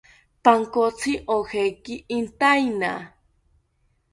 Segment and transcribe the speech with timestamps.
[0.45, 2.91] Pankotzi ojeki intaena